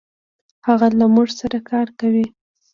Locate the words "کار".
1.69-1.87